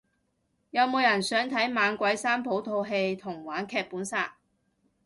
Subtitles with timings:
[0.71, 4.35] 有冇人想睇猛鬼三寶套戲同玩劇本殺